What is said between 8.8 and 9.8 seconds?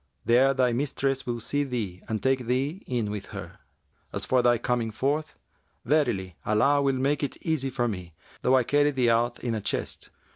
thee out in a